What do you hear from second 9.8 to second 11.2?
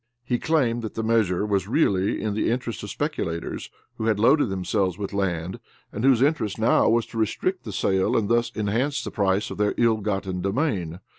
gotten domain.